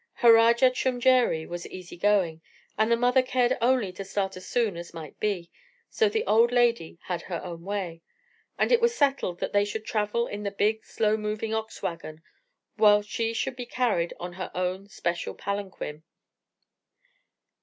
Harajar 0.21 0.71
Chumjeree 0.71 1.45
was 1.45 1.67
easy 1.67 1.95
going, 1.95 2.41
and 2.75 2.91
the 2.91 2.95
mother 2.97 3.21
cared 3.21 3.55
only 3.61 3.91
to 3.91 4.03
start 4.03 4.35
as 4.35 4.47
soon 4.47 4.75
as 4.75 4.95
might 4.95 5.19
be; 5.19 5.51
so 5.91 6.09
the 6.09 6.25
old 6.25 6.51
lady 6.51 6.97
had 7.03 7.21
her 7.21 7.39
own 7.43 7.61
way, 7.63 8.01
and 8.57 8.71
it 8.71 8.81
was 8.81 8.95
settled 8.95 9.39
that 9.39 9.53
they 9.53 9.63
should 9.63 9.85
travel 9.85 10.25
in 10.25 10.41
the 10.41 10.49
big, 10.49 10.83
slow 10.83 11.15
moving 11.17 11.53
ox 11.53 11.83
wagon, 11.83 12.23
while 12.77 13.03
she 13.03 13.31
should 13.31 13.55
be 13.55 13.67
carried 13.67 14.11
in 14.19 14.33
her 14.33 14.49
own 14.55 14.87
special 14.89 15.35
palanquin. 15.35 16.01